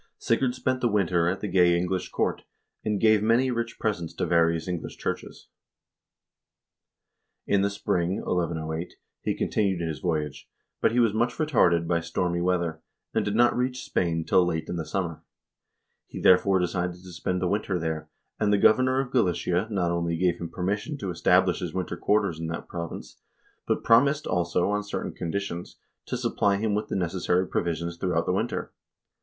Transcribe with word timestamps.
1 0.01 0.07
Sigurd 0.17 0.55
spent 0.55 0.81
the 0.81 0.87
winter 0.87 1.27
at 1.29 1.41
the 1.41 1.47
gay 1.47 1.77
English 1.77 2.09
court, 2.09 2.41
and 2.83 2.99
gave 2.99 3.21
many 3.21 3.51
rich 3.51 3.77
presents 3.79 4.15
to 4.15 4.25
various 4.25 4.67
English 4.67 4.97
churches. 4.97 5.47
In 7.45 7.61
the 7.61 7.69
spring 7.69 8.15
(1108) 8.25 8.95
he 9.21 9.37
continued 9.37 9.79
his 9.79 9.99
voyage, 9.99 10.49
but 10.81 10.91
he 10.91 10.99
was 10.99 11.13
much 11.13 11.35
retarded 11.37 11.85
by 11.87 11.99
stormy 11.99 12.41
weather, 12.41 12.81
and 13.13 13.23
did 13.23 13.35
not 13.35 13.55
reach 13.55 13.83
Spain 13.85 14.25
till 14.25 14.43
late 14.43 14.67
in 14.67 14.75
the 14.75 14.87
summer. 14.87 15.21
He 16.07 16.19
therefore 16.19 16.57
decided 16.57 16.93
to 16.95 17.11
spend 17.13 17.39
the 17.39 17.47
winter 17.47 17.77
there, 17.77 18.09
and 18.39 18.51
the 18.51 18.57
governor 18.57 18.99
of 19.01 19.11
Galicia 19.11 19.67
not 19.69 19.91
only 19.91 20.17
gave 20.17 20.37
him 20.39 20.49
permission 20.49 20.97
to 20.97 21.11
establish 21.11 21.59
his 21.59 21.75
winter 21.75 21.95
quar 21.95 22.23
ters 22.23 22.39
in 22.39 22.47
that 22.47 22.67
province, 22.67 23.21
but 23.67 23.83
promised, 23.83 24.25
also, 24.25 24.71
on 24.71 24.81
certain 24.81 25.13
conditions, 25.13 25.77
to 26.07 26.17
supply 26.17 26.55
him 26.57 26.73
with 26.73 26.87
the 26.87 26.95
necessary 26.95 27.47
provisions 27.47 27.97
throughout 27.97 28.25
the 28.25 28.33
winter. 28.33 28.73